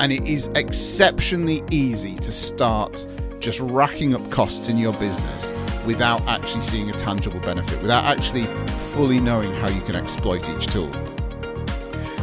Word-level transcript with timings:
and 0.00 0.12
it 0.12 0.26
is 0.26 0.48
exceptionally 0.54 1.62
easy 1.70 2.14
to 2.16 2.32
start 2.32 3.06
just 3.40 3.60
racking 3.60 4.14
up 4.14 4.30
costs 4.30 4.68
in 4.68 4.78
your 4.78 4.92
business 4.94 5.52
without 5.86 6.20
actually 6.26 6.62
seeing 6.62 6.90
a 6.90 6.92
tangible 6.92 7.40
benefit, 7.40 7.80
without 7.80 8.04
actually 8.04 8.44
fully 8.92 9.20
knowing 9.20 9.52
how 9.54 9.68
you 9.68 9.80
can 9.82 9.94
exploit 9.94 10.48
each 10.50 10.66
tool. 10.66 10.90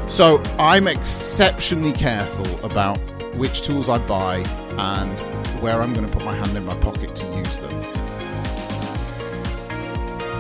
So 0.08 0.42
I'm 0.60 0.88
exceptionally 0.88 1.92
careful 1.92 2.64
about 2.64 2.98
which 3.38 3.62
tools 3.64 3.90
I 3.90 3.98
buy 3.98 4.38
and 4.78 5.20
where 5.62 5.82
I'm 5.82 5.94
going 5.94 6.06
to 6.06 6.14
put 6.14 6.24
my 6.24 6.36
hand 6.36 6.56
in 6.56 6.64
my 6.64 6.76
pocket 6.78 7.16
to 7.16 7.26
use 7.36 7.60
them. 7.60 8.05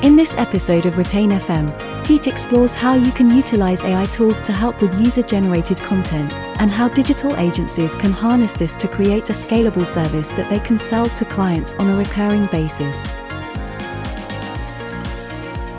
In 0.05 0.15
this 0.15 0.37
episode 0.37 0.85
of 0.85 0.99
Retain 0.99 1.31
FM, 1.31 2.05
Pete 2.05 2.27
explores 2.27 2.75
how 2.75 2.93
you 2.93 3.11
can 3.11 3.35
utilize 3.35 3.83
AI 3.83 4.05
tools 4.05 4.43
to 4.43 4.53
help 4.53 4.79
with 4.79 4.93
user 5.01 5.23
generated 5.23 5.77
content 5.77 6.31
and 6.61 6.69
how 6.69 6.89
digital 6.89 7.35
agencies 7.37 7.95
can 7.95 8.11
harness 8.11 8.53
this 8.53 8.75
to 8.75 8.87
create 8.87 9.31
a 9.31 9.33
scalable 9.33 9.83
service 9.83 10.31
that 10.33 10.47
they 10.47 10.59
can 10.59 10.77
sell 10.77 11.09
to 11.09 11.25
clients 11.25 11.73
on 11.79 11.89
a 11.89 11.95
recurring 11.95 12.45
basis. 12.51 13.07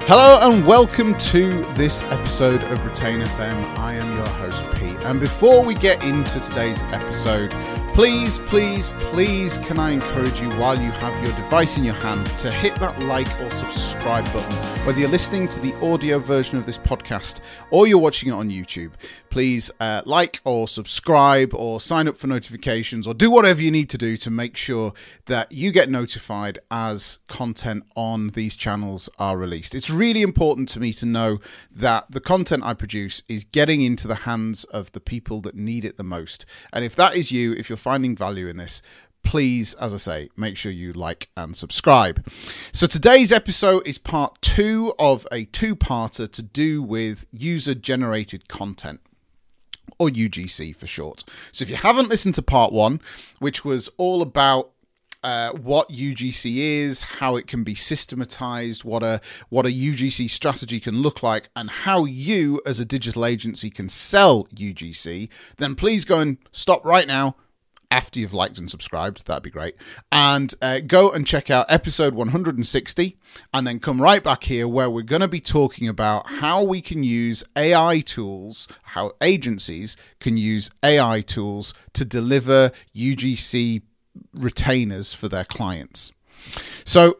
Hello 0.08 0.52
and 0.52 0.66
welcome 0.66 1.16
to 1.18 1.62
this 1.74 2.02
episode 2.04 2.64
of 2.64 2.84
Retain 2.84 3.20
FM. 3.20 3.78
I 3.78 3.94
am 3.94 4.16
your 4.16 4.28
host, 4.28 4.64
Pete. 4.74 5.04
And 5.04 5.20
before 5.20 5.64
we 5.64 5.74
get 5.74 6.04
into 6.04 6.40
today's 6.40 6.82
episode, 6.84 7.52
please, 7.96 8.38
please, 8.40 8.90
please, 8.98 9.56
can 9.56 9.78
I 9.78 9.92
encourage 9.92 10.38
you 10.38 10.50
while 10.58 10.78
you 10.78 10.90
have 10.90 11.26
your 11.26 11.34
device 11.34 11.78
in 11.78 11.84
your 11.84 11.94
hand 11.94 12.26
to 12.40 12.52
hit 12.52 12.74
that 12.74 13.00
like 13.04 13.26
or 13.40 13.50
subscribe 13.50 14.30
button, 14.34 14.54
whether 14.84 15.00
you're 15.00 15.08
listening 15.08 15.48
to 15.48 15.60
the 15.60 15.74
audio 15.76 16.18
version 16.18 16.58
of 16.58 16.66
this 16.66 16.76
podcast 16.76 17.40
or 17.70 17.86
you're 17.86 17.96
watching 17.96 18.28
it 18.28 18.32
on 18.32 18.50
YouTube. 18.50 18.92
Please 19.36 19.70
uh, 19.80 20.00
like 20.06 20.40
or 20.46 20.66
subscribe 20.66 21.52
or 21.52 21.78
sign 21.78 22.08
up 22.08 22.16
for 22.16 22.26
notifications 22.26 23.06
or 23.06 23.12
do 23.12 23.30
whatever 23.30 23.60
you 23.60 23.70
need 23.70 23.90
to 23.90 23.98
do 23.98 24.16
to 24.16 24.30
make 24.30 24.56
sure 24.56 24.94
that 25.26 25.52
you 25.52 25.72
get 25.72 25.90
notified 25.90 26.58
as 26.70 27.18
content 27.28 27.84
on 27.94 28.30
these 28.30 28.56
channels 28.56 29.10
are 29.18 29.36
released. 29.36 29.74
It's 29.74 29.90
really 29.90 30.22
important 30.22 30.70
to 30.70 30.80
me 30.80 30.90
to 30.94 31.04
know 31.04 31.38
that 31.70 32.10
the 32.10 32.18
content 32.18 32.64
I 32.64 32.72
produce 32.72 33.20
is 33.28 33.44
getting 33.44 33.82
into 33.82 34.08
the 34.08 34.14
hands 34.24 34.64
of 34.64 34.92
the 34.92 35.00
people 35.00 35.42
that 35.42 35.54
need 35.54 35.84
it 35.84 35.98
the 35.98 36.02
most. 36.02 36.46
And 36.72 36.82
if 36.82 36.96
that 36.96 37.14
is 37.14 37.30
you, 37.30 37.52
if 37.52 37.68
you're 37.68 37.76
finding 37.76 38.16
value 38.16 38.48
in 38.48 38.56
this, 38.56 38.80
please, 39.22 39.74
as 39.74 39.92
I 39.92 39.98
say, 39.98 40.28
make 40.34 40.56
sure 40.56 40.72
you 40.72 40.94
like 40.94 41.28
and 41.36 41.54
subscribe. 41.54 42.26
So 42.72 42.86
today's 42.86 43.32
episode 43.32 43.86
is 43.86 43.98
part 43.98 44.40
two 44.40 44.94
of 44.98 45.26
a 45.30 45.44
two 45.44 45.76
parter 45.76 46.32
to 46.32 46.42
do 46.42 46.82
with 46.82 47.26
user 47.32 47.74
generated 47.74 48.48
content 48.48 49.00
or 49.98 50.08
UGC 50.08 50.74
for 50.76 50.86
short. 50.86 51.24
So 51.52 51.62
if 51.62 51.70
you 51.70 51.76
haven't 51.76 52.08
listened 52.08 52.34
to 52.36 52.42
part 52.42 52.72
one, 52.72 53.00
which 53.38 53.64
was 53.64 53.88
all 53.96 54.22
about 54.22 54.70
uh, 55.22 55.50
what 55.52 55.88
UGC 55.88 56.56
is, 56.56 57.02
how 57.02 57.36
it 57.36 57.46
can 57.46 57.64
be 57.64 57.74
systematized, 57.74 58.84
what 58.84 59.02
a 59.02 59.20
what 59.48 59.66
a 59.66 59.70
UGC 59.70 60.30
strategy 60.30 60.78
can 60.78 61.02
look 61.02 61.22
like, 61.22 61.48
and 61.56 61.70
how 61.70 62.04
you 62.04 62.60
as 62.64 62.78
a 62.78 62.84
digital 62.84 63.24
agency 63.24 63.70
can 63.70 63.88
sell 63.88 64.44
UGC, 64.54 65.28
then 65.56 65.74
please 65.74 66.04
go 66.04 66.20
and 66.20 66.38
stop 66.52 66.84
right 66.84 67.06
now 67.06 67.34
after 67.90 68.18
you've 68.20 68.32
liked 68.32 68.58
and 68.58 68.70
subscribed. 68.70 69.26
That'd 69.26 69.42
be 69.42 69.50
great. 69.50 69.74
And 70.10 70.54
uh, 70.60 70.80
go 70.86 71.10
and 71.10 71.26
check 71.26 71.50
out 71.50 71.66
episode 71.68 72.14
160 72.14 73.16
and 73.52 73.66
then 73.66 73.80
come 73.80 74.00
right 74.00 74.22
back 74.22 74.44
here 74.44 74.68
where 74.68 74.90
we're 74.90 75.02
going 75.02 75.22
to 75.22 75.28
be 75.28 75.40
talking 75.40 75.88
about 75.88 76.28
how 76.28 76.62
we 76.62 76.80
can 76.80 77.02
use 77.02 77.44
AI 77.56 78.00
tools, 78.00 78.68
how 78.82 79.12
agencies 79.20 79.96
can 80.20 80.36
use 80.36 80.70
AI 80.82 81.20
tools 81.20 81.74
to 81.94 82.04
deliver 82.04 82.72
UGC 82.94 83.82
retainers 84.32 85.14
for 85.14 85.28
their 85.28 85.44
clients. 85.44 86.12
So, 86.84 87.18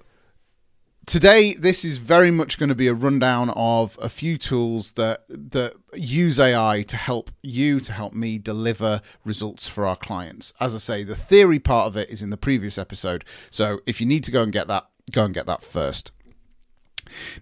today 1.06 1.54
this 1.54 1.84
is 1.84 1.98
very 1.98 2.30
much 2.30 2.58
going 2.58 2.68
to 2.68 2.74
be 2.74 2.88
a 2.88 2.94
rundown 2.94 3.50
of 3.50 3.96
a 4.02 4.08
few 4.08 4.36
tools 4.36 4.92
that 4.92 5.24
that 5.28 5.74
use 5.94 6.38
AI 6.38 6.82
to 6.82 6.96
help 6.96 7.30
you 7.42 7.80
to 7.80 7.92
help 7.92 8.12
me 8.12 8.38
deliver 8.38 9.00
results 9.24 9.68
for 9.68 9.86
our 9.86 9.96
clients. 9.96 10.52
As 10.60 10.74
I 10.74 10.78
say, 10.78 11.04
the 11.04 11.16
theory 11.16 11.58
part 11.58 11.86
of 11.86 11.96
it 11.96 12.10
is 12.10 12.22
in 12.22 12.30
the 12.30 12.36
previous 12.36 12.76
episode. 12.76 13.24
So 13.50 13.80
if 13.86 14.00
you 14.00 14.06
need 14.06 14.24
to 14.24 14.30
go 14.30 14.42
and 14.42 14.52
get 14.52 14.68
that, 14.68 14.88
go 15.12 15.24
and 15.24 15.32
get 15.32 15.46
that 15.46 15.62
first. 15.62 16.12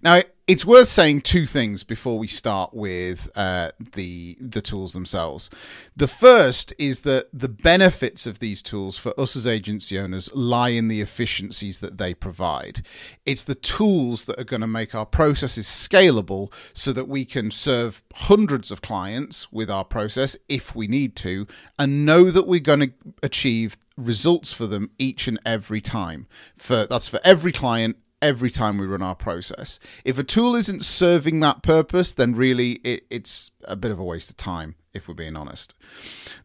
Now, 0.01 0.21
it's 0.47 0.65
worth 0.65 0.87
saying 0.87 1.21
two 1.21 1.47
things 1.47 1.83
before 1.83 2.19
we 2.19 2.27
start 2.27 2.73
with 2.73 3.29
uh, 3.35 3.71
the 3.93 4.37
the 4.39 4.61
tools 4.61 4.93
themselves. 4.93 5.49
The 5.95 6.07
first 6.07 6.71
is 6.77 7.01
that 7.01 7.29
the 7.33 7.49
benefits 7.49 8.27
of 8.27 8.37
these 8.37 8.61
tools 8.61 8.95
for 8.97 9.19
us 9.19 9.35
as 9.35 9.47
agency 9.47 9.97
owners 9.97 10.31
lie 10.35 10.69
in 10.69 10.87
the 10.87 11.01
efficiencies 11.01 11.79
that 11.79 11.97
they 11.97 12.13
provide. 12.13 12.85
It's 13.25 13.43
the 13.43 13.55
tools 13.55 14.25
that 14.25 14.39
are 14.39 14.43
going 14.45 14.61
to 14.61 14.67
make 14.67 14.93
our 14.93 15.05
processes 15.05 15.65
scalable 15.65 16.53
so 16.73 16.93
that 16.93 17.07
we 17.07 17.25
can 17.25 17.49
serve 17.49 18.03
hundreds 18.13 18.69
of 18.69 18.81
clients 18.81 19.51
with 19.51 19.71
our 19.71 19.85
process 19.85 20.37
if 20.47 20.75
we 20.75 20.87
need 20.87 21.15
to, 21.17 21.47
and 21.79 22.05
know 22.05 22.29
that 22.29 22.47
we're 22.47 22.59
going 22.59 22.81
to 22.81 22.93
achieve 23.23 23.77
results 23.97 24.53
for 24.53 24.67
them 24.67 24.91
each 24.99 25.27
and 25.27 25.39
every 25.45 25.81
time. 25.81 26.27
For 26.55 26.85
that's 26.85 27.07
for 27.07 27.19
every 27.23 27.51
client 27.51 27.97
every 28.21 28.49
time 28.49 28.77
we 28.77 28.85
run 28.85 29.01
our 29.01 29.15
process. 29.15 29.79
If 30.03 30.17
a 30.17 30.23
tool 30.23 30.55
isn't 30.55 30.83
serving 30.83 31.39
that 31.41 31.63
purpose, 31.63 32.13
then 32.13 32.35
really 32.35 32.73
it, 32.83 33.05
it's 33.09 33.51
a 33.65 33.75
bit 33.75 33.91
of 33.91 33.99
a 33.99 34.03
waste 34.03 34.29
of 34.29 34.37
time, 34.37 34.75
if 34.93 35.07
we're 35.07 35.13
being 35.13 35.35
honest. 35.35 35.75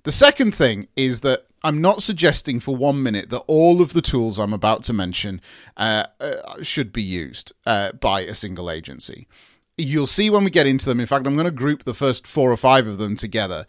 The 0.02 0.12
second 0.12 0.54
thing 0.54 0.88
is 0.96 1.20
that 1.22 1.46
I'm 1.62 1.80
not 1.80 2.02
suggesting 2.02 2.60
for 2.60 2.74
one 2.74 3.02
minute 3.02 3.28
that 3.30 3.40
all 3.40 3.82
of 3.82 3.92
the 3.92 4.02
tools 4.02 4.38
I'm 4.38 4.52
about 4.52 4.82
to 4.84 4.92
mention 4.92 5.40
uh, 5.76 6.04
uh, 6.18 6.62
should 6.62 6.92
be 6.92 7.02
used 7.02 7.52
uh, 7.66 7.92
by 7.92 8.22
a 8.22 8.34
single 8.34 8.70
agency. 8.70 9.28
You'll 9.76 10.06
see 10.06 10.30
when 10.30 10.44
we 10.44 10.50
get 10.50 10.66
into 10.66 10.86
them. 10.86 11.00
In 11.00 11.06
fact, 11.06 11.26
I'm 11.26 11.34
going 11.34 11.46
to 11.46 11.50
group 11.50 11.84
the 11.84 11.94
first 11.94 12.26
four 12.26 12.50
or 12.50 12.56
five 12.56 12.86
of 12.86 12.98
them 12.98 13.16
together. 13.16 13.66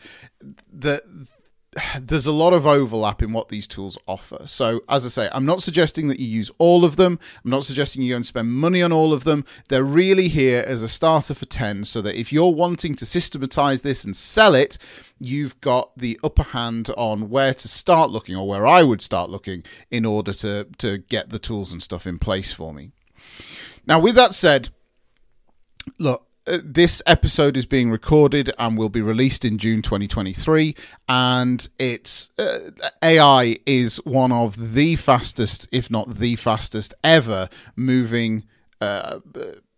That 0.71 1.03
there's 1.99 2.25
a 2.25 2.31
lot 2.31 2.53
of 2.53 2.67
overlap 2.67 3.21
in 3.21 3.31
what 3.31 3.49
these 3.49 3.67
tools 3.67 3.97
offer. 4.07 4.45
So, 4.45 4.81
as 4.89 5.05
I 5.05 5.09
say, 5.09 5.29
I'm 5.31 5.45
not 5.45 5.63
suggesting 5.63 6.07
that 6.09 6.19
you 6.19 6.27
use 6.27 6.51
all 6.57 6.83
of 6.83 6.95
them. 6.95 7.19
I'm 7.43 7.51
not 7.51 7.63
suggesting 7.63 8.01
you 8.01 8.13
go 8.13 8.17
and 8.17 8.25
spend 8.25 8.51
money 8.51 8.81
on 8.81 8.91
all 8.91 9.13
of 9.13 9.23
them. 9.23 9.45
They're 9.69 9.83
really 9.83 10.27
here 10.27 10.63
as 10.65 10.81
a 10.81 10.89
starter 10.89 11.33
for 11.33 11.45
10 11.45 11.85
so 11.85 12.01
that 12.01 12.19
if 12.19 12.33
you're 12.33 12.53
wanting 12.53 12.95
to 12.95 13.05
systematize 13.05 13.81
this 13.81 14.03
and 14.03 14.15
sell 14.15 14.53
it, 14.53 14.77
you've 15.19 15.59
got 15.61 15.97
the 15.97 16.19
upper 16.23 16.43
hand 16.43 16.89
on 16.97 17.29
where 17.29 17.53
to 17.53 17.67
start 17.67 18.11
looking 18.11 18.35
or 18.35 18.47
where 18.47 18.67
I 18.67 18.83
would 18.83 19.01
start 19.01 19.29
looking 19.29 19.63
in 19.89 20.05
order 20.05 20.33
to, 20.33 20.67
to 20.79 20.97
get 20.97 21.29
the 21.29 21.39
tools 21.39 21.71
and 21.71 21.81
stuff 21.81 22.05
in 22.05 22.19
place 22.19 22.51
for 22.51 22.73
me. 22.73 22.91
Now, 23.87 23.99
with 23.99 24.15
that 24.15 24.33
said, 24.33 24.69
look, 25.97 26.27
this 26.63 27.01
episode 27.05 27.57
is 27.57 27.65
being 27.65 27.91
recorded 27.91 28.53
and 28.57 28.77
will 28.77 28.89
be 28.89 29.01
released 29.01 29.45
in 29.45 29.57
June 29.57 29.81
2023. 29.81 30.75
And 31.07 31.67
it's 31.79 32.31
uh, 32.37 32.71
AI 33.03 33.57
is 33.65 33.97
one 33.97 34.31
of 34.31 34.73
the 34.73 34.95
fastest, 34.95 35.67
if 35.71 35.89
not 35.89 36.15
the 36.15 36.35
fastest 36.35 36.93
ever, 37.03 37.49
moving. 37.75 38.43
Uh, 38.79 39.19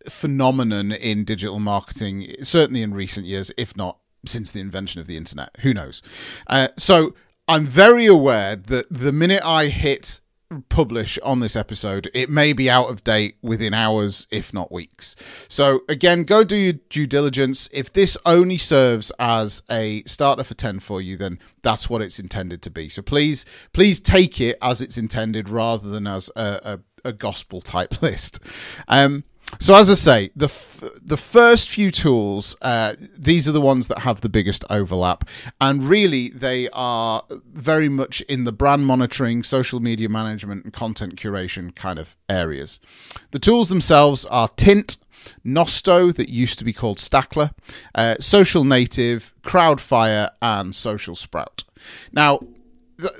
phenomenon 0.10 0.92
in 0.92 1.24
digital 1.24 1.60
marketing, 1.60 2.36
certainly 2.42 2.82
in 2.82 2.94
recent 2.94 3.26
years, 3.26 3.52
if 3.58 3.76
not 3.76 4.00
since 4.26 4.52
the 4.52 4.60
invention 4.60 5.02
of 5.02 5.08
the 5.08 5.18
internet. 5.18 5.50
Who 5.62 5.74
knows? 5.74 6.02
Uh, 6.48 6.70
so 6.78 7.14
I'm 7.48 7.66
very 7.66 8.06
aware 8.06 8.56
that 8.56 8.86
the 8.90 9.12
minute 9.12 9.42
I 9.44 9.68
hit 9.68 10.22
publish 10.62 11.19
on 11.24 11.40
this 11.40 11.56
episode, 11.56 12.09
it 12.14 12.30
may 12.30 12.53
be 12.53 12.69
out 12.69 12.90
of 12.90 13.03
date 13.03 13.38
within 13.41 13.74
hours, 13.74 14.28
if 14.31 14.53
not 14.53 14.72
weeks. 14.72 15.16
So, 15.47 15.81
again, 15.90 16.24
go 16.24 16.44
do 16.44 16.56
your 16.56 16.74
due 16.90 17.08
diligence. 17.08 17.69
If 17.74 17.91
this 17.91 18.18
only 18.25 18.58
serves 18.58 19.12
as 19.19 19.63
a 19.69 20.04
starter 20.04 20.44
for 20.44 20.54
10 20.54 20.80
for 20.80 21.01
you, 21.01 21.18
then 21.18 21.39
that's 21.62 21.89
what 21.89 22.01
it's 22.01 22.19
intended 22.19 22.62
to 22.63 22.69
be. 22.69 22.89
So, 22.89 23.01
please, 23.01 23.45
please 23.74 24.00
take 24.00 24.39
it 24.39 24.57
as 24.62 24.81
it's 24.81 24.98
intended 24.98 25.50
rather 25.50 25.89
than 25.89 26.07
as 26.07 26.30
a, 26.36 26.80
a, 27.04 27.10
a 27.10 27.13
gospel 27.13 27.62
type 27.62 28.01
list. 28.01 28.39
Um, 28.88 29.24
so 29.60 29.76
as 29.76 29.90
I 29.90 29.94
say, 29.96 30.32
the 30.36 30.46
f- 30.46 30.84
the 31.02 31.18
first 31.18 31.70
few 31.70 31.92
tools, 31.92 32.56
uh, 32.62 32.96
these 33.18 33.48
are 33.48 33.52
the 33.52 33.62
ones 33.62 33.88
that 33.88 34.00
have 34.00 34.22
the 34.22 34.30
biggest 34.30 34.64
overlap, 34.70 35.28
and 35.62 35.84
really 35.84 36.30
they 36.30 36.70
are 36.74 37.24
very 37.30 37.90
much 37.90 38.22
in 38.22 38.44
the 38.44 38.52
brand 38.52 38.86
monitoring, 38.86 39.44
social 39.44 39.80
media 39.80 40.10
management, 40.10 40.64
and 40.64 40.74
content 40.74 41.16
curation 41.16 41.74
kind 41.76 42.00
of 42.00 42.18
areas. 42.30 42.80
The 43.32 43.40
tools 43.40 43.70
themselves 43.70 44.26
are 44.26 44.50
Tint, 44.50 44.98
Nosto, 45.46 46.14
that 46.16 46.30
used 46.30 46.60
to 46.60 46.66
be 46.66 46.74
called 46.74 46.98
Stackla, 46.98 47.54
uh, 47.96 48.16
Social 48.20 48.64
Native, 48.64 49.34
Crowdfire, 49.44 50.30
and 50.42 50.76
Social 50.76 51.16
Sprout. 51.16 51.64
Now, 52.12 52.40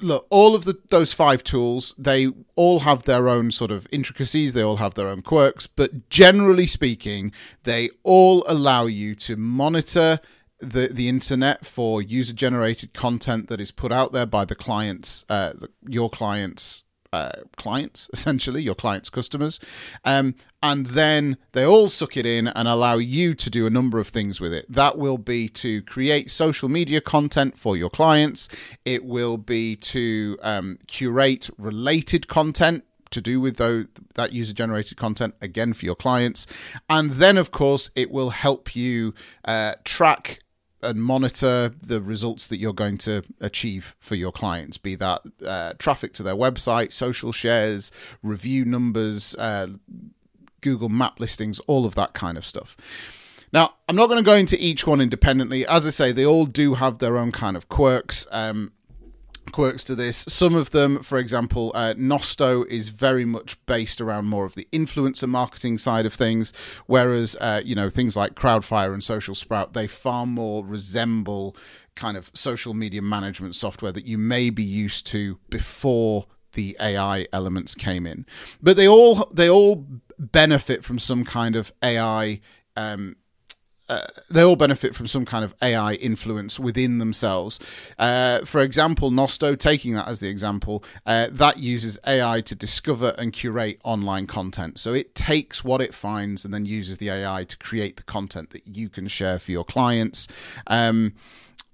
look, 0.02 0.28
all 0.30 0.56
of 0.56 0.66
the, 0.66 0.80
those 0.90 1.14
five 1.14 1.44
tools, 1.44 1.96
they 1.98 2.32
all 2.56 2.82
have 2.82 3.04
their 3.04 3.28
own 3.28 3.52
sort 3.52 3.72
of 3.72 3.88
intricacies, 3.92 4.54
they 4.54 4.64
all 4.64 4.78
have 4.78 4.96
their 4.96 5.08
own 5.08 5.22
quirks, 5.22 5.68
but 5.68 6.10
generally 6.10 6.68
speaking, 6.68 7.32
they 7.64 7.90
all 8.04 8.44
allow 8.48 8.86
you 8.86 9.16
to 9.16 9.36
monitor 9.36 10.20
the 10.60 10.88
the 10.88 11.10
internet 11.10 11.66
for 11.66 12.02
user 12.02 12.34
generated 12.34 12.94
content 12.94 13.50
that 13.50 13.60
is 13.60 13.72
put 13.72 13.92
out 13.92 14.14
there 14.14 14.26
by 14.26 14.46
the 14.46 14.56
clients, 14.56 15.26
uh, 15.30 15.54
your 15.88 16.10
clients. 16.10 16.83
Uh, 17.14 17.30
clients 17.58 18.10
essentially 18.14 18.64
your 18.64 18.74
clients 18.74 19.08
customers. 19.08 19.60
Um, 20.04 20.34
and 20.64 20.88
then 20.88 21.38
they 21.52 21.64
all 21.64 21.88
suck 21.88 22.18
it 22.18 22.26
in 22.26 22.48
and 22.48 22.68
allow 22.68 22.96
you 22.96 23.36
to 23.36 23.52
do 23.52 23.68
a 23.68 23.70
number 23.70 24.00
of 24.00 24.08
things 24.08 24.42
with 24.42 24.52
it. 24.52 24.66
That 24.68 24.98
will 24.98 25.20
be 25.20 25.48
to 25.50 25.84
create 25.84 26.32
social 26.32 26.70
media 26.70 27.02
content 27.02 27.56
for 27.56 27.78
your 27.78 27.92
clients. 27.92 28.50
It 28.84 29.06
will 29.06 29.38
be 29.38 29.76
to 29.76 30.40
um, 30.42 30.80
curate 30.88 31.52
related 31.60 32.28
content 32.28 32.84
to 33.12 33.22
do 33.22 33.40
with 33.40 33.58
those, 33.58 33.86
that 34.16 34.34
user 34.34 34.56
generated 34.56 34.98
content 34.98 35.36
again 35.40 35.74
for 35.74 35.86
your 35.86 35.96
clients. 35.96 36.48
And 36.90 37.12
then, 37.12 37.38
of 37.38 37.52
course, 37.52 37.92
it 37.96 38.10
will 38.10 38.32
help 38.32 38.76
you 38.76 39.14
uh, 39.46 39.76
track 39.84 40.40
and 40.84 41.04
monitor 41.04 41.70
the 41.82 42.02
results 42.02 42.48
that 42.48 42.58
you're 42.58 42.74
going 42.74 42.98
to 43.00 43.24
achieve 43.40 43.96
for 44.00 44.16
your 44.16 44.32
clients, 44.32 44.78
be 44.78 44.96
that 44.96 45.22
uh, 45.46 45.74
traffic 45.80 46.14
to 46.14 46.24
their 46.24 46.36
website, 46.36 46.92
social 46.92 47.32
shares, 47.32 47.92
review 48.22 48.66
numbers, 48.66 49.36
uh, 49.38 49.68
Google 50.62 50.90
map 50.90 51.20
listings, 51.20 51.60
all 51.68 51.86
of 51.86 51.96
that 51.96 52.14
kind 52.14 52.38
of 52.38 52.46
stuff. 52.46 52.76
Now, 53.52 53.76
I'm 53.88 53.96
not 53.96 54.08
going 54.08 54.18
to 54.24 54.26
go 54.26 54.34
into 54.34 54.58
each 54.60 54.88
one 54.88 55.00
independently. 55.00 55.66
As 55.68 55.86
I 55.86 55.92
say, 55.92 56.12
they 56.12 56.26
all 56.26 56.46
do 56.46 56.74
have 56.74 56.98
their 56.98 57.18
own 57.18 57.32
kind 57.32 57.56
of 57.56 57.70
quirks. 57.70 58.26
Um, 58.32 58.72
quirks 59.52 59.84
to 59.86 59.96
this. 59.96 60.26
Some 60.28 60.56
of 60.56 60.72
them, 60.72 61.04
for 61.04 61.18
example, 61.18 61.72
uh, 61.76 61.94
Nosto 61.96 62.66
is 62.68 62.90
very 62.90 63.26
much 63.26 63.64
based 63.66 64.00
around 64.02 64.26
more 64.26 64.46
of 64.46 64.56
the 64.56 64.68
influencer 64.72 65.28
marketing 65.28 65.78
side 65.78 66.06
of 66.06 66.14
things, 66.14 66.54
whereas 66.86 67.36
uh, 67.40 67.62
you 67.64 67.76
know 67.76 67.90
things 67.90 68.16
like 68.16 68.36
Crowdfire 68.36 68.94
and 68.94 69.04
Social 69.04 69.36
Sprout 69.36 69.74
they 69.74 69.88
far 69.88 70.26
more 70.26 70.66
resemble 70.66 71.56
kind 71.96 72.18
of 72.18 72.32
social 72.34 72.74
media 72.74 73.02
management 73.02 73.56
software 73.56 73.92
that 73.92 74.06
you 74.06 74.18
may 74.18 74.50
be 74.50 74.64
used 74.64 75.06
to 75.08 75.38
before 75.50 76.26
the 76.54 76.78
AI 76.80 77.28
elements 77.34 77.76
came 77.76 78.08
in. 78.08 78.26
But 78.62 78.78
they 78.78 78.88
all 78.88 79.28
they 79.34 79.50
all 79.50 79.86
benefit 80.18 80.84
from 80.84 81.00
some 81.00 81.26
kind 81.26 81.56
of 81.56 81.74
AI 81.84 82.40
um, 82.76 83.18
they 84.30 84.42
all 84.42 84.56
benefit 84.56 84.96
from 84.96 85.08
some 85.08 85.26
kind 85.26 85.44
of 85.44 85.54
AI 85.62 85.94
influence 85.96 86.60
within 86.60 87.00
themselves. 87.00 87.60
Uh, 87.98 88.46
for 88.46 88.62
example, 88.62 89.12
Nosto, 89.12 89.58
taking 89.58 89.96
that 89.96 90.08
as 90.08 90.20
the 90.20 90.30
example, 90.30 90.84
uh, 91.06 91.28
that 91.32 91.60
uses 91.60 92.00
AI 92.06 92.42
to 92.42 92.56
discover 92.56 93.14
and 93.18 93.34
curate 93.34 93.80
online 93.84 94.28
content. 94.28 94.80
So 94.80 94.94
it 94.94 95.16
takes 95.16 95.64
what 95.64 95.82
it 95.82 95.94
finds 95.94 96.46
and 96.46 96.54
then 96.54 96.66
uses 96.66 96.98
the 96.98 97.10
AI 97.10 97.44
to 97.44 97.58
create 97.58 97.98
the 97.98 98.04
content 98.04 98.52
that 98.52 98.68
you 98.68 98.90
can 98.90 99.08
share 99.08 99.40
for 99.40 99.52
your 99.52 99.66
clients. 99.66 100.28
Um, 100.68 101.14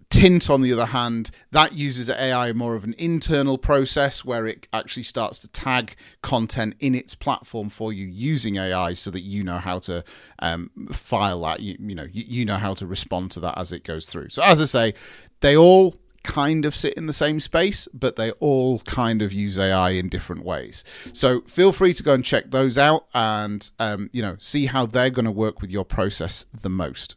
Tint, 0.10 0.50
on 0.50 0.62
the 0.62 0.74
other 0.74 0.88
hand, 0.88 1.30
that 1.52 1.74
uses 1.74 2.10
AI 2.10 2.52
more 2.54 2.76
of 2.76 2.84
an 2.84 2.96
internal 2.98 3.60
process 3.60 4.26
where 4.26 4.48
it 4.48 4.68
actually 4.74 5.04
starts 5.04 5.38
to 5.40 5.48
tag 5.50 5.96
content 6.24 6.76
in 6.80 6.96
its 6.96 7.14
platform 7.14 7.70
for 7.70 7.94
you 7.94 8.08
using 8.08 8.58
AI, 8.58 8.96
so 8.96 9.12
that 9.12 9.22
you 9.22 9.44
know 9.44 9.60
how 9.60 9.78
to 9.80 10.04
um, 10.40 10.72
file 10.92 11.42
that. 11.42 11.60
You, 11.60 11.76
you 11.80 11.94
know, 11.94 12.08
you, 12.12 12.24
you 12.28 12.46
know 12.46 12.56
how 12.58 12.74
to 12.74 12.88
respond 12.88 13.30
to 13.32 13.40
that 13.42 13.58
as 13.58 13.72
it 13.72 13.84
goes 13.84 14.08
through. 14.08 14.30
So, 14.30 14.42
as 14.42 14.60
I 14.60 14.66
say, 14.66 14.94
they 15.42 15.56
all 15.56 15.96
kind 16.24 16.66
of 16.66 16.76
sit 16.76 16.94
in 16.96 17.06
the 17.06 17.14
same 17.14 17.40
space, 17.40 17.88
but 17.94 18.16
they 18.16 18.32
all 18.34 18.80
kind 18.80 19.22
of 19.22 19.34
use 19.34 19.58
AI 19.58 19.92
in 19.92 20.10
different 20.10 20.44
ways. 20.44 20.84
So 21.14 21.42
feel 21.42 21.72
free 21.72 21.94
to 21.94 22.04
go 22.04 22.14
and 22.14 22.26
check 22.26 22.52
those 22.52 22.78
out 22.78 23.08
and 23.14 23.70
um, 23.80 24.10
you 24.14 24.22
know 24.22 24.36
see 24.40 24.66
how 24.66 24.86
they're 24.86 25.10
going 25.10 25.26
to 25.26 25.32
work 25.32 25.62
with 25.62 25.72
your 25.72 25.86
process 25.86 26.46
the 26.54 26.70
most. 26.70 27.16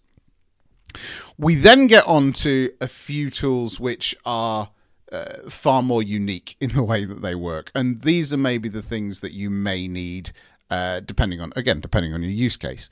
We 1.39 1.55
then 1.55 1.87
get 1.87 2.07
on 2.07 2.33
to 2.35 2.73
a 2.81 2.89
few 2.89 3.31
tools 3.31 3.81
which 3.81 4.15
are 4.25 4.71
uh, 5.11 5.51
far 5.51 5.83
more 5.83 6.03
unique 6.03 6.57
in 6.61 6.73
the 6.73 6.83
way 6.83 7.05
that 7.05 7.23
they 7.23 7.35
work. 7.35 7.71
And 7.75 8.03
these 8.03 8.33
are 8.33 8.39
maybe 8.39 8.69
the 8.69 8.83
things 8.83 9.21
that 9.21 9.33
you 9.33 9.51
may 9.51 9.89
need. 9.89 10.33
Uh, 10.71 11.01
depending 11.01 11.39
on 11.39 11.53
again, 11.55 11.81
depending 11.81 12.15
on 12.15 12.23
your 12.23 12.31
use 12.31 12.57
case. 12.57 12.89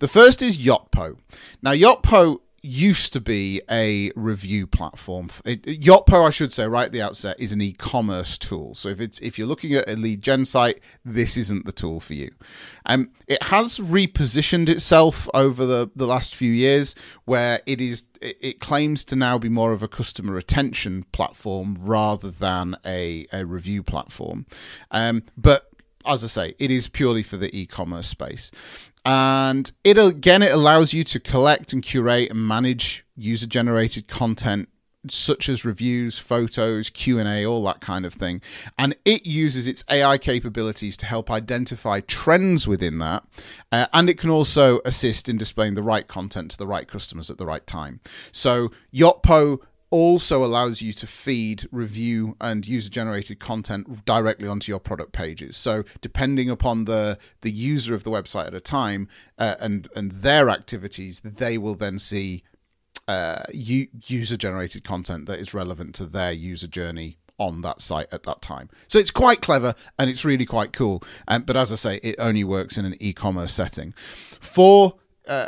The 0.00 0.08
first 0.08 0.42
is 0.42 0.58
Yotpo. 0.58 1.16
Now, 1.62 1.72
Yotpo 1.72 2.40
used 2.62 3.12
to 3.12 3.20
be 3.20 3.60
a 3.68 4.12
review 4.14 4.66
platform. 4.66 5.28
Yotpo, 5.44 6.26
I 6.26 6.30
should 6.30 6.52
say, 6.52 6.66
right 6.66 6.86
at 6.86 6.92
the 6.92 7.02
outset, 7.02 7.38
is 7.40 7.52
an 7.52 7.60
e-commerce 7.60 8.38
tool. 8.38 8.74
So 8.74 8.88
if 8.88 9.00
it's 9.00 9.18
if 9.18 9.38
you're 9.38 9.48
looking 9.48 9.74
at 9.74 9.88
a 9.88 9.96
lead 9.96 10.22
gen 10.22 10.44
site, 10.44 10.80
this 11.04 11.36
isn't 11.36 11.66
the 11.66 11.72
tool 11.72 12.00
for 12.00 12.14
you. 12.14 12.30
Um, 12.86 13.10
it 13.26 13.42
has 13.44 13.78
repositioned 13.78 14.68
itself 14.68 15.28
over 15.34 15.66
the 15.66 15.90
the 15.96 16.06
last 16.06 16.36
few 16.36 16.52
years, 16.52 16.94
where 17.24 17.60
it 17.66 17.80
is 17.80 18.04
it, 18.20 18.36
it 18.40 18.60
claims 18.60 19.04
to 19.06 19.16
now 19.16 19.38
be 19.38 19.48
more 19.48 19.72
of 19.72 19.82
a 19.82 19.88
customer 19.88 20.32
retention 20.32 21.04
platform 21.12 21.76
rather 21.80 22.30
than 22.30 22.76
a 22.86 23.26
a 23.32 23.44
review 23.44 23.82
platform. 23.82 24.46
Um, 24.92 25.24
but 25.36 25.68
as 26.04 26.24
I 26.24 26.26
say, 26.26 26.54
it 26.58 26.70
is 26.70 26.88
purely 26.88 27.22
for 27.22 27.36
the 27.36 27.56
e-commerce 27.56 28.08
space 28.08 28.50
and 29.04 29.72
it 29.84 29.98
again 29.98 30.42
it 30.42 30.52
allows 30.52 30.92
you 30.92 31.04
to 31.04 31.20
collect 31.20 31.72
and 31.72 31.82
curate 31.82 32.30
and 32.30 32.46
manage 32.46 33.04
user 33.16 33.46
generated 33.46 34.08
content 34.08 34.68
such 35.08 35.48
as 35.48 35.64
reviews 35.64 36.20
photos 36.20 36.88
q&a 36.88 37.44
all 37.44 37.64
that 37.64 37.80
kind 37.80 38.06
of 38.06 38.14
thing. 38.14 38.40
And 38.78 38.94
it 39.04 39.26
uses 39.26 39.66
its 39.66 39.82
ai 39.90 40.18
capabilities 40.18 40.96
to 40.98 41.06
help 41.06 41.30
identify 41.30 42.00
trends 42.00 42.68
within 42.68 42.98
that 42.98 43.24
uh, 43.72 43.86
and 43.92 44.08
it 44.08 44.18
can 44.18 44.30
also 44.30 44.80
assist 44.84 45.28
in 45.28 45.36
displaying 45.36 45.74
the 45.74 45.82
right 45.82 46.06
content 46.06 46.52
to 46.52 46.58
the 46.58 46.68
right 46.68 46.86
customers 46.86 47.30
at 47.30 47.38
the 47.38 47.46
right 47.46 47.66
time. 47.66 47.98
So 48.30 48.70
yotpo 48.94 49.60
also 49.92 50.42
allows 50.42 50.80
you 50.80 50.92
to 50.92 51.06
feed 51.06 51.68
review 51.70 52.34
and 52.40 52.66
user 52.66 52.90
generated 52.90 53.38
content 53.38 54.04
directly 54.06 54.48
onto 54.48 54.72
your 54.72 54.80
product 54.80 55.12
pages 55.12 55.56
so 55.56 55.84
depending 56.00 56.48
upon 56.48 56.86
the 56.86 57.18
the 57.42 57.52
user 57.52 57.94
of 57.94 58.02
the 58.02 58.10
website 58.10 58.46
at 58.46 58.54
a 58.54 58.60
time 58.60 59.06
uh, 59.38 59.54
and 59.60 59.88
and 59.94 60.10
their 60.10 60.48
activities 60.48 61.20
they 61.20 61.58
will 61.58 61.74
then 61.74 61.98
see 61.98 62.42
uh, 63.08 63.42
user 63.52 64.36
generated 64.36 64.84
content 64.84 65.26
that 65.26 65.38
is 65.38 65.52
relevant 65.52 65.94
to 65.94 66.06
their 66.06 66.32
user 66.32 66.66
journey 66.66 67.18
on 67.38 67.62
that 67.62 67.80
site 67.80 68.06
at 68.12 68.22
that 68.22 68.40
time. 68.40 68.70
So 68.86 68.98
it's 68.98 69.10
quite 69.10 69.42
clever 69.42 69.74
and 69.98 70.08
it's 70.08 70.24
really 70.24 70.46
quite 70.46 70.72
cool. 70.72 71.02
Um, 71.26 71.42
but 71.42 71.56
as 71.56 71.72
I 71.72 71.74
say, 71.74 72.00
it 72.02 72.14
only 72.18 72.44
works 72.44 72.78
in 72.78 72.84
an 72.84 72.96
e 73.00 73.12
commerce 73.12 73.52
setting. 73.52 73.94
For 74.40 74.94
uh, 75.28 75.46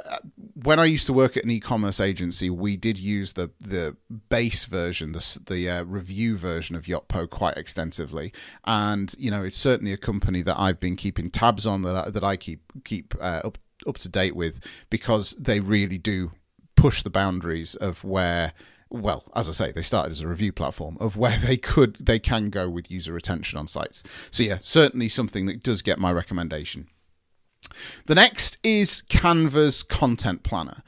when 0.54 0.78
I 0.78 0.84
used 0.84 1.06
to 1.06 1.12
work 1.12 1.36
at 1.36 1.44
an 1.44 1.50
e-commerce 1.50 1.98
agency, 2.00 2.48
we 2.48 2.76
did 2.76 2.98
use 2.98 3.32
the 3.32 3.50
the 3.60 3.96
base 4.28 4.66
version, 4.66 5.12
the 5.12 5.38
the 5.46 5.68
uh, 5.68 5.84
review 5.84 6.36
version 6.36 6.76
of 6.76 6.84
Yotpo 6.84 7.28
quite 7.28 7.56
extensively, 7.56 8.32
and 8.64 9.14
you 9.18 9.30
know 9.30 9.42
it's 9.42 9.56
certainly 9.56 9.92
a 9.92 9.96
company 9.96 10.42
that 10.42 10.58
I've 10.58 10.78
been 10.78 10.96
keeping 10.96 11.30
tabs 11.30 11.66
on 11.66 11.82
that 11.82 11.96
I, 11.96 12.10
that 12.10 12.22
I 12.22 12.36
keep 12.36 12.60
keep 12.84 13.14
uh, 13.20 13.40
up 13.44 13.58
up 13.86 13.98
to 13.98 14.08
date 14.08 14.36
with 14.36 14.64
because 14.90 15.32
they 15.32 15.60
really 15.60 15.98
do 15.98 16.32
push 16.76 17.02
the 17.02 17.10
boundaries 17.10 17.74
of 17.74 18.04
where 18.04 18.52
well, 18.90 19.24
as 19.34 19.48
I 19.48 19.52
say, 19.52 19.72
they 19.72 19.82
started 19.82 20.12
as 20.12 20.20
a 20.20 20.28
review 20.28 20.52
platform 20.52 20.96
of 21.00 21.16
where 21.16 21.38
they 21.38 21.56
could 21.56 21.96
they 21.98 22.20
can 22.20 22.50
go 22.50 22.68
with 22.70 22.90
user 22.90 23.12
retention 23.12 23.58
on 23.58 23.66
sites. 23.66 24.04
So 24.30 24.44
yeah, 24.44 24.58
certainly 24.60 25.08
something 25.08 25.46
that 25.46 25.62
does 25.62 25.82
get 25.82 25.98
my 25.98 26.12
recommendation. 26.12 26.88
The 28.06 28.14
next 28.14 28.58
is 28.62 29.02
Canva's 29.08 29.82
content 29.82 30.42
planner. 30.42 30.82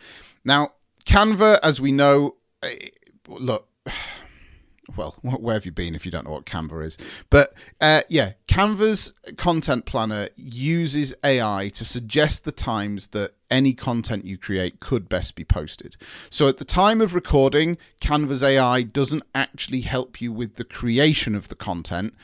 Now, 0.45 0.71
Canva, 1.05 1.59
as 1.63 1.81
we 1.81 1.93
know, 1.93 2.37
eh, 2.63 2.89
look, 3.29 3.69
well, 4.97 5.17
where 5.23 5.55
have 5.55 5.65
you 5.65 5.73
been 5.73 5.95
if 5.95 6.05
you 6.05 6.13
don't 6.13 6.25
know 6.25 6.33
what 6.33 6.47
Canva 6.47 6.85
is? 6.85 6.99
But 7.31 7.55
uh, 7.81 8.03
yeah, 8.09 8.33
Canva's 8.47 9.13
content 9.37 9.85
planner 9.85 10.29
uses 10.37 11.15
AI 11.25 11.71
to 11.75 11.85
suggest 11.85 12.45
the 12.45 12.53
times 12.53 13.09
that 13.09 13.35
any 13.51 13.73
content 13.75 14.25
you 14.25 14.39
create 14.39 14.81
could 14.81 15.09
best 15.09 15.35
be 15.35 15.45
posted. 15.45 15.97
So 16.31 16.49
at 16.49 16.59
the 16.59 16.65
time 16.65 17.01
of 17.01 17.15
recording, 17.15 17.79
Canva's 18.01 18.43
AI 18.43 18.83
doesn't 18.83 19.23
actually 19.35 19.83
help 19.83 20.21
you 20.21 20.33
with 20.33 20.57
the 20.57 20.65
creation 20.65 21.35
of 21.35 21.49
the 21.49 21.55
content 21.55 22.15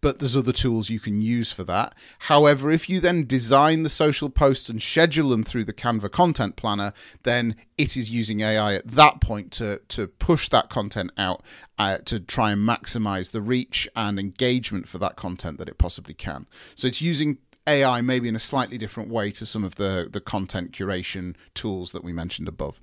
but 0.00 0.18
there's 0.18 0.36
other 0.36 0.52
tools 0.52 0.90
you 0.90 1.00
can 1.00 1.20
use 1.20 1.52
for 1.52 1.64
that. 1.64 1.94
However, 2.20 2.70
if 2.70 2.88
you 2.88 3.00
then 3.00 3.26
design 3.26 3.82
the 3.82 3.88
social 3.88 4.30
posts 4.30 4.68
and 4.68 4.80
schedule 4.80 5.30
them 5.30 5.44
through 5.44 5.64
the 5.64 5.72
Canva 5.72 6.10
content 6.10 6.56
planner, 6.56 6.92
then 7.22 7.56
it 7.76 7.96
is 7.96 8.10
using 8.10 8.40
AI 8.40 8.74
at 8.74 8.88
that 8.88 9.20
point 9.20 9.50
to, 9.52 9.80
to 9.88 10.06
push 10.06 10.48
that 10.48 10.68
content 10.68 11.10
out 11.18 11.42
uh, 11.78 11.98
to 12.04 12.20
try 12.20 12.52
and 12.52 12.66
maximize 12.66 13.32
the 13.32 13.42
reach 13.42 13.88
and 13.96 14.18
engagement 14.18 14.88
for 14.88 14.98
that 14.98 15.16
content 15.16 15.58
that 15.58 15.68
it 15.68 15.78
possibly 15.78 16.14
can. 16.14 16.46
So 16.74 16.86
it's 16.86 17.02
using 17.02 17.38
AI 17.66 18.00
maybe 18.00 18.28
in 18.28 18.36
a 18.36 18.40
slightly 18.40 18.78
different 18.78 19.10
way 19.10 19.30
to 19.32 19.44
some 19.44 19.64
of 19.64 19.74
the, 19.74 20.08
the 20.10 20.20
content 20.20 20.72
curation 20.72 21.36
tools 21.54 21.92
that 21.92 22.02
we 22.02 22.12
mentioned 22.12 22.48
above. 22.48 22.80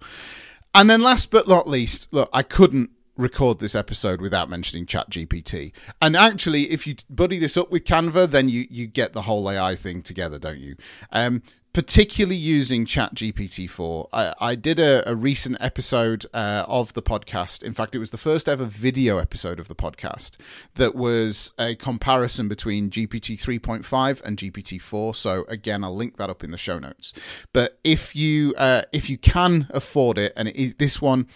And 0.73 0.89
then 0.89 1.01
last 1.01 1.31
but 1.31 1.47
not 1.47 1.67
least, 1.67 2.11
look, 2.11 2.29
I 2.33 2.43
couldn't 2.43 2.91
record 3.17 3.59
this 3.59 3.75
episode 3.75 4.21
without 4.21 4.49
mentioning 4.49 4.85
ChatGPT. 4.85 5.71
And 6.01 6.15
actually, 6.15 6.71
if 6.71 6.85
you 6.85 6.95
buddy 7.09 7.39
this 7.39 7.57
up 7.57 7.71
with 7.71 7.83
Canva, 7.83 8.29
then 8.29 8.49
you 8.49 8.67
you 8.69 8.87
get 8.87 9.13
the 9.13 9.23
whole 9.23 9.49
AI 9.49 9.75
thing 9.75 10.01
together, 10.01 10.39
don't 10.39 10.59
you? 10.59 10.75
Um, 11.11 11.41
particularly 11.75 12.37
using 12.37 12.85
ChatGPT 12.85 13.69
4. 13.69 14.07
I, 14.13 14.33
I 14.39 14.55
did 14.55 14.79
a, 14.79 15.07
a, 15.09 15.13
recent 15.13 15.57
episode 15.59 16.25
uh, 16.33 16.63
of 16.69 16.93
the 16.93 17.01
podcast. 17.01 17.63
In 17.63 17.73
fact, 17.73 17.93
it 17.93 17.97
was 17.97 18.11
the 18.11 18.17
first 18.17 18.47
ever 18.47 18.63
video 18.63 19.17
episode 19.17 19.59
of 19.59 19.67
the 19.67 19.75
podcast 19.75 20.37
that 20.75 20.95
was 20.95 21.51
a 21.59 21.75
comparison 21.75 22.47
between 22.47 22.89
GPT 22.89 23.37
3.5 23.37 24.21
and 24.23 24.37
GPT 24.37 24.81
4. 24.81 25.13
So 25.15 25.43
again, 25.49 25.83
I'll 25.83 25.93
link 25.93 26.15
that 26.15 26.29
up 26.29 26.45
in 26.45 26.51
the 26.51 26.57
show 26.57 26.79
notes. 26.79 27.11
But 27.51 27.77
if 27.83 28.15
you 28.15 28.53
uh, 28.57 28.83
if 28.93 29.09
you 29.09 29.17
can 29.17 29.67
afford 29.71 30.17
it, 30.17 30.31
and 30.37 30.47
it 30.47 30.55
is, 30.55 30.75
this 30.75 31.01
one, 31.01 31.27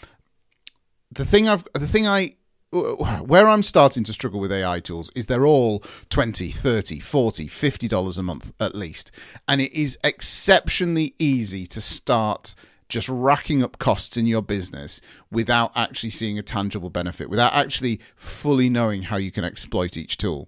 the 1.12 1.26
thing 1.26 1.48
I've 1.48 1.66
the 1.74 1.88
thing 1.88 2.08
I 2.08 2.36
where 2.72 3.48
I'm 3.48 3.64
starting 3.64 4.04
to 4.04 4.14
struggle 4.14 4.40
with 4.40 4.52
AI 4.52 4.80
tools 4.80 5.10
is 5.16 5.26
they're 5.26 5.48
all 5.48 5.84
20, 6.10 6.52
30, 6.52 7.00
40, 7.00 7.48
50 7.48 7.88
dollars 7.88 8.18
a 8.18 8.24
month 8.24 8.54
at 8.60 8.76
least. 8.76 9.12
And 9.48 9.60
it 9.60 9.74
is 9.74 9.98
exceptionally 10.04 11.16
easy 11.18 11.66
to 11.66 11.82
start 11.82 12.54
just 12.88 13.10
racking 13.10 13.64
up 13.64 13.80
costs 13.80 14.18
in 14.18 14.28
your 14.28 14.42
business 14.42 15.02
without 15.32 15.72
actually 15.76 16.10
seeing 16.12 16.38
a 16.38 16.44
tangible 16.44 16.90
benefit, 16.90 17.30
without 17.30 17.54
actually 17.54 18.00
fully 18.16 18.70
knowing 18.70 19.04
how 19.04 19.18
you 19.18 19.32
can 19.32 19.44
exploit 19.44 19.98
each 19.98 20.18
tool. 20.18 20.48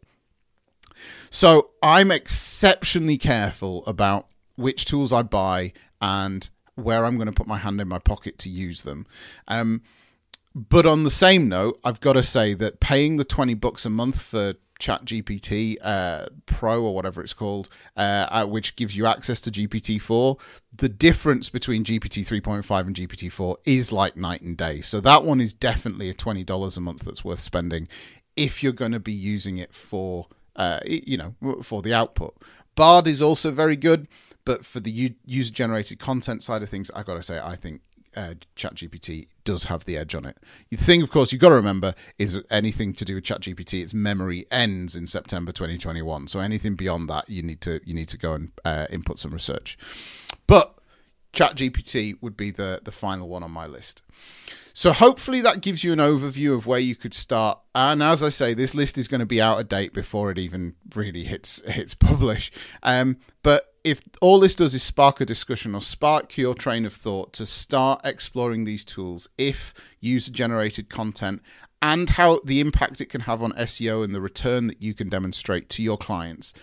So 1.29 1.71
I'm 1.81 2.11
exceptionally 2.11 3.17
careful 3.17 3.83
about 3.85 4.27
which 4.55 4.85
tools 4.85 5.13
I 5.13 5.23
buy 5.23 5.73
and 6.01 6.49
where 6.75 7.05
I'm 7.05 7.15
going 7.15 7.27
to 7.27 7.33
put 7.33 7.47
my 7.47 7.57
hand 7.57 7.79
in 7.79 7.87
my 7.87 7.99
pocket 7.99 8.37
to 8.39 8.49
use 8.49 8.83
them. 8.83 9.05
Um, 9.47 9.81
but 10.53 10.85
on 10.85 11.03
the 11.03 11.09
same 11.09 11.47
note, 11.47 11.79
I've 11.83 12.01
got 12.01 12.13
to 12.13 12.23
say 12.23 12.53
that 12.55 12.79
paying 12.79 13.17
the 13.17 13.25
20 13.25 13.53
bucks 13.55 13.85
a 13.85 13.89
month 13.89 14.21
for 14.21 14.55
ChatGPT 14.81 15.77
uh, 15.81 16.25
Pro 16.45 16.83
or 16.83 16.93
whatever 16.93 17.21
it's 17.21 17.33
called, 17.33 17.69
uh, 17.95 18.45
which 18.47 18.75
gives 18.75 18.97
you 18.97 19.05
access 19.05 19.39
to 19.41 19.51
GPT 19.51 20.01
4, 20.01 20.37
the 20.75 20.89
difference 20.89 21.49
between 21.49 21.83
GPT 21.83 22.25
3.5 22.25 22.87
and 22.87 22.95
GPT 22.95 23.31
4 23.31 23.57
is 23.65 23.91
like 23.91 24.17
night 24.17 24.41
and 24.41 24.57
day. 24.57 24.81
So 24.81 24.99
that 25.01 25.23
one 25.23 25.39
is 25.39 25.53
definitely 25.53 26.09
a 26.09 26.13
$20 26.13 26.77
a 26.77 26.81
month 26.81 27.03
that's 27.03 27.23
worth 27.23 27.39
spending 27.39 27.87
if 28.35 28.63
you're 28.63 28.73
going 28.73 28.93
to 28.93 28.99
be 28.99 29.13
using 29.13 29.57
it 29.57 29.73
for, 29.73 30.27
uh, 30.55 30.79
you 30.85 31.17
know, 31.17 31.61
for 31.61 31.81
the 31.81 31.93
output. 31.93 32.35
Bard 32.75 33.07
is 33.07 33.21
also 33.21 33.51
very 33.51 33.75
good, 33.75 34.07
but 34.45 34.65
for 34.65 34.79
the 34.79 35.15
user 35.25 35.53
generated 35.53 35.99
content 35.99 36.41
side 36.41 36.63
of 36.63 36.69
things, 36.69 36.89
I've 36.91 37.05
got 37.05 37.15
to 37.15 37.23
say, 37.23 37.39
I 37.39 37.55
think 37.55 37.81
uh, 38.15 38.33
ChatGPT 38.55 39.27
does 39.43 39.65
have 39.65 39.85
the 39.85 39.97
edge 39.97 40.15
on 40.15 40.25
it. 40.25 40.37
The 40.69 40.77
thing, 40.77 41.01
of 41.01 41.09
course, 41.09 41.31
you've 41.31 41.41
got 41.41 41.49
to 41.49 41.55
remember 41.55 41.95
is 42.17 42.41
anything 42.49 42.93
to 42.93 43.05
do 43.05 43.15
with 43.15 43.23
ChatGPT, 43.23 43.81
its 43.81 43.93
memory 43.93 44.45
ends 44.51 44.95
in 44.95 45.07
September 45.07 45.51
2021. 45.51 46.27
So 46.27 46.39
anything 46.39 46.75
beyond 46.75 47.09
that, 47.09 47.29
you 47.29 47.41
need 47.41 47.61
to 47.61 47.81
you 47.85 47.93
need 47.93 48.09
to 48.09 48.17
go 48.17 48.33
and 48.33 48.51
uh, 48.65 48.87
input 48.89 49.19
some 49.19 49.31
research. 49.31 49.77
But 50.47 50.75
ChatGPT 51.33 52.21
would 52.21 52.37
be 52.37 52.51
the 52.51 52.81
the 52.83 52.91
final 52.91 53.27
one 53.29 53.43
on 53.43 53.51
my 53.51 53.67
list. 53.67 54.01
So 54.73 54.93
hopefully 54.93 55.41
that 55.41 55.61
gives 55.61 55.83
you 55.83 55.91
an 55.91 55.99
overview 55.99 56.55
of 56.55 56.65
where 56.65 56.79
you 56.79 56.95
could 56.95 57.13
start. 57.13 57.59
And 57.75 58.01
as 58.01 58.23
I 58.23 58.29
say, 58.29 58.53
this 58.53 58.73
list 58.73 58.97
is 58.97 59.07
going 59.07 59.19
to 59.19 59.25
be 59.25 59.41
out 59.41 59.59
of 59.59 59.67
date 59.67 59.93
before 59.93 60.31
it 60.31 60.37
even 60.37 60.75
really 60.95 61.23
hits 61.23 61.61
hits 61.69 61.93
publish. 61.95 62.51
Um, 62.83 63.17
but 63.43 63.70
if 63.83 64.01
all 64.21 64.39
this 64.39 64.55
does 64.55 64.73
is 64.73 64.83
spark 64.83 65.21
a 65.21 65.25
discussion 65.25 65.73
or 65.73 65.81
spark 65.81 66.37
your 66.37 66.53
train 66.53 66.85
of 66.85 66.93
thought 66.93 67.33
to 67.33 67.45
start 67.45 68.01
exploring 68.03 68.63
these 68.63 68.85
tools, 68.85 69.27
if 69.37 69.73
user 69.99 70.31
generated 70.31 70.89
content 70.89 71.41
and 71.81 72.11
how 72.11 72.39
the 72.45 72.59
impact 72.59 73.01
it 73.01 73.07
can 73.07 73.21
have 73.21 73.41
on 73.41 73.53
SEO 73.53 74.03
and 74.03 74.13
the 74.13 74.21
return 74.21 74.67
that 74.67 74.81
you 74.81 74.93
can 74.93 75.09
demonstrate 75.09 75.67
to 75.69 75.81
your 75.81 75.97
clients, 75.97 76.53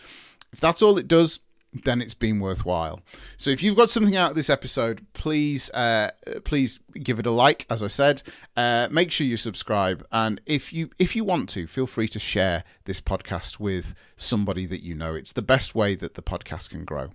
if 0.53 0.61
that's 0.61 0.81
all 0.83 0.97
it 0.97 1.09
does, 1.09 1.41
then 1.85 2.01
it's 2.03 2.15
been 2.15 2.41
worthwhile. 2.41 3.01
So 3.37 3.51
if 3.51 3.63
you've 3.63 3.77
got 3.77 3.91
something 3.91 4.17
out 4.17 4.31
of 4.31 4.37
this 4.37 4.51
episode, 4.51 5.07
please 5.13 5.71
uh, 5.71 6.11
please 6.45 6.81
give 7.03 7.19
it 7.19 7.27
a 7.27 7.31
like. 7.31 7.67
As 7.71 7.83
I 7.83 7.89
said, 7.89 8.23
uh, 8.57 8.89
make 8.91 9.11
sure 9.11 9.27
you 9.27 9.37
subscribe, 9.37 10.07
and 10.13 10.41
if 10.47 10.73
you 10.73 10.91
if 10.99 11.15
you 11.15 11.25
want 11.25 11.49
to, 11.51 11.67
feel 11.67 11.87
free 11.87 12.09
to 12.09 12.19
share 12.19 12.65
this 12.85 13.01
podcast 13.01 13.59
with 13.59 13.95
somebody 14.17 14.67
that 14.67 14.83
you 14.83 14.95
know. 14.95 15.15
It's 15.15 15.33
the 15.33 15.43
best 15.43 15.75
way 15.75 15.95
that 15.95 16.15
the 16.15 16.23
podcast 16.23 16.71
can 16.71 16.85
grow. 16.85 17.09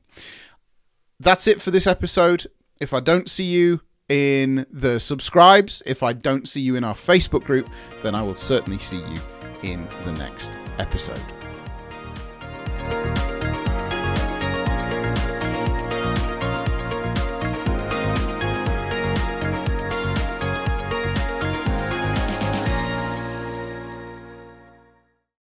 That's 1.20 1.48
it 1.48 1.62
for 1.62 1.72
this 1.72 1.88
episode. 1.88 2.48
If 2.80 2.94
I 2.94 3.00
don't 3.00 3.30
see 3.30 3.46
you 3.46 3.82
in 4.10 4.66
the 4.70 5.00
subscribes, 5.00 5.82
if 5.86 6.04
I 6.04 6.14
don't 6.14 6.48
see 6.48 6.62
you 6.62 6.76
in 6.76 6.84
our 6.84 6.96
Facebook 6.96 7.44
group, 7.44 7.70
then 8.02 8.16
I 8.16 8.22
will 8.22 8.36
certainly 8.36 8.80
see 8.80 8.98
you 8.98 9.22
in 9.62 9.88
the 10.06 10.12
next 10.14 10.58
episode. 10.78 11.43